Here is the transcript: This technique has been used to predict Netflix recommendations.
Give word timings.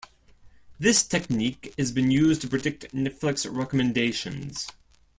This 0.79 1.03
technique 1.03 1.75
has 1.77 1.91
been 1.91 2.09
used 2.09 2.41
to 2.41 2.47
predict 2.47 2.91
Netflix 2.91 3.45
recommendations. 3.47 4.65